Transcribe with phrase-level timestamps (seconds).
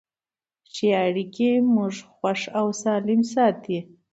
[0.73, 3.79] ښه اړیکې موږ خوښ او سالم ساتي.